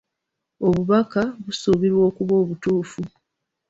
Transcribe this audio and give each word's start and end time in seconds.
Obubaka 0.67 1.21
busuubirwa 1.43 2.01
okuba 2.09 2.33
obutuufu. 2.41 3.01